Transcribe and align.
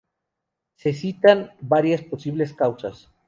Se 0.77 0.93
citan 0.93 1.51
varias 1.61 2.01
posibles 2.01 2.53
causas. 2.55 3.11